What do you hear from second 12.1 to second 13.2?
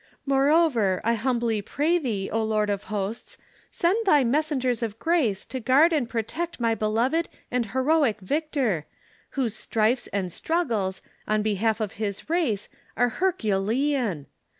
race, are